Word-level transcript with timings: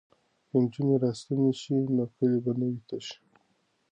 که 0.49 0.55
نجونې 0.61 0.95
راستنې 1.03 1.51
شي 1.61 1.75
نو 1.95 2.03
کلی 2.15 2.39
به 2.43 2.51
نه 2.59 2.67
وي 2.71 2.79
تش. 2.87 3.07